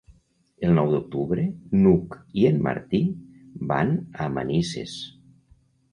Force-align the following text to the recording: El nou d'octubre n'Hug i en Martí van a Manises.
El 0.67 0.71
nou 0.77 0.87
d'octubre 0.93 1.43
n'Hug 1.83 2.17
i 2.43 2.47
en 2.53 2.57
Martí 2.69 3.03
van 3.73 3.95
a 4.25 4.31
Manises. 4.39 5.01